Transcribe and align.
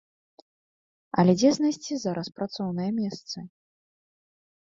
Але 1.23 1.31
дзе 1.39 1.49
знайсці 1.57 1.93
зараз 2.03 2.27
працоўныя 2.39 2.91
месцы? 3.01 3.39